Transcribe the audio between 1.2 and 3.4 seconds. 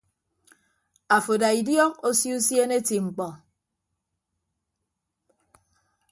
ada idiọk osio usiene eti mkpọ.